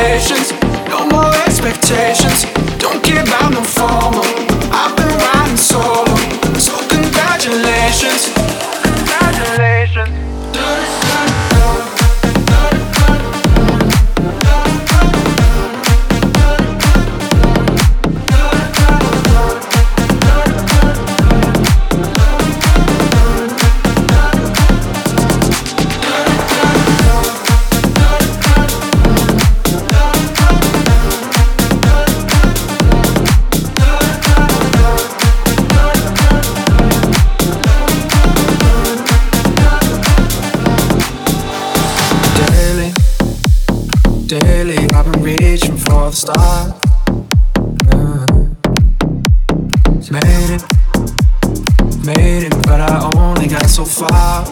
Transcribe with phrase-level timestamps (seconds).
[0.00, 0.69] patience
[45.22, 46.72] reaching for the stars.
[47.90, 48.26] Uh,
[50.10, 50.62] made it,
[52.06, 54.44] made it, but I only got so far.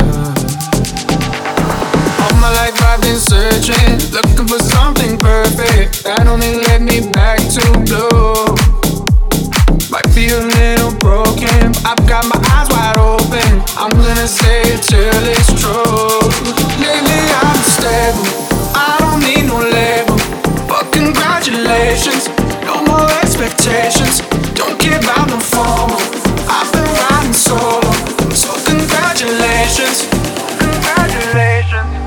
[0.00, 0.34] Uh,
[2.22, 7.40] all my life I've been searching, looking for something perfect that only led me back
[7.40, 8.32] to blue.
[9.90, 13.62] Might be a little broken, I've got my eyes wide open.
[13.76, 16.13] I'm gonna say it till it's true.
[22.04, 22.28] Congratulations,
[22.64, 24.20] no more expectations.
[24.54, 26.00] Don't give out no formal.
[26.48, 27.80] I've been riding solo,
[28.32, 30.08] so congratulations,
[30.58, 32.04] congratulations.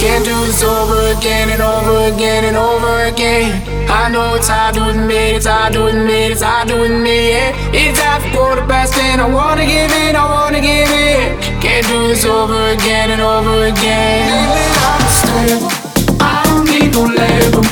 [0.00, 1.73] Can't do this over again and over
[2.12, 3.62] again and over again.
[3.88, 7.72] I know it's hard doing me, it's hard doing me, it's hard doing me, yeah.
[7.72, 11.40] It's after quarter past ten, I wanna give in, I wanna give in.
[11.60, 14.28] Can't do this over again and over again.
[14.28, 15.72] Lately I'm stable,
[16.20, 17.62] I don't need no label.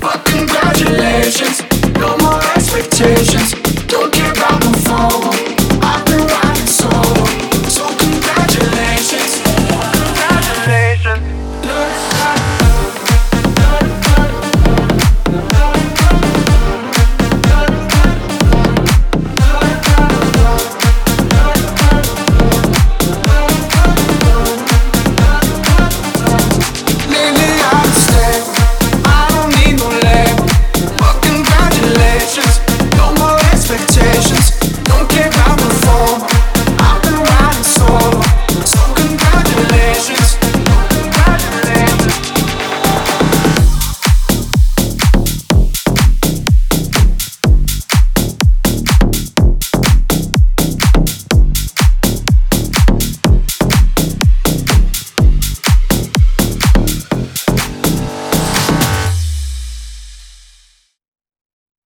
[0.00, 1.62] But congratulations,
[1.98, 3.51] no more expectations.